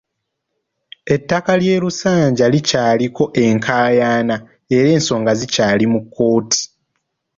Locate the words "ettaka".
1.15-1.51